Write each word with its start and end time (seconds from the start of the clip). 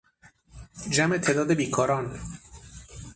جمع 0.89 1.17
تعداد 1.17 1.51
بیکاران 1.53 2.19